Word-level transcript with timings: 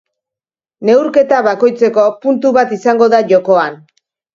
Neurketa 0.89 1.43
bakoitzeko, 1.49 2.09
puntu 2.27 2.57
bat 2.61 2.77
izango 2.81 3.15
da 3.17 3.25
jokoan. 3.35 3.85